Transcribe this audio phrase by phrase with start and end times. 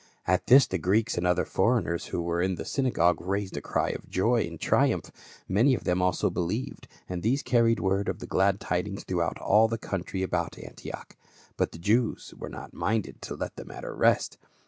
[0.35, 3.89] "At this the Greeks and other foreigners who were in the synagogue raised a cry
[3.91, 5.11] of joy and triumph;
[5.47, 9.67] many of them also believed, and these carried word of the glad tidings throughout all
[9.67, 11.15] the country about Antioch.
[11.55, 14.39] But the Jews were not minded to let the matter rest.